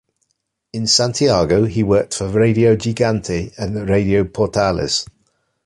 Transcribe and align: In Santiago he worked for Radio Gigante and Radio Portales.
In 0.73 0.87
Santiago 0.87 1.65
he 1.65 1.83
worked 1.83 2.15
for 2.15 2.27
Radio 2.27 2.75
Gigante 2.75 3.53
and 3.55 3.87
Radio 3.87 4.23
Portales. 4.23 5.05